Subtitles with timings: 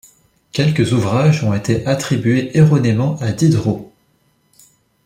[0.51, 3.93] Quelques ouvrages ont été attribués erronément à Diderot.